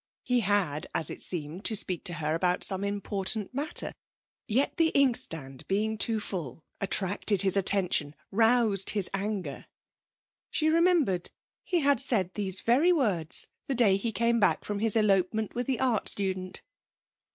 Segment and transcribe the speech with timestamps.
[0.23, 3.93] He had, as it seemed, to speak to her about some important matter.
[4.47, 9.67] Yet the inkstand being too full attracted his attention, roused his anger!
[10.49, 11.29] She remembered
[11.63, 15.67] he had said these very words the day he came back from his elopement with
[15.67, 16.63] the art student.